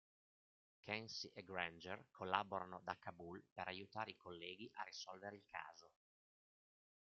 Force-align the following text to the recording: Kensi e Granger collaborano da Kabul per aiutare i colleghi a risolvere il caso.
Kensi 0.81 1.29
e 1.31 1.43
Granger 1.43 2.07
collaborano 2.09 2.81
da 2.83 2.97
Kabul 2.97 3.43
per 3.53 3.67
aiutare 3.67 4.09
i 4.09 4.15
colleghi 4.17 4.67
a 4.77 4.83
risolvere 4.83 5.35
il 5.35 5.45
caso. 5.45 5.91